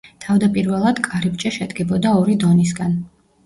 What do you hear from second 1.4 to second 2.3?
შედგებოდა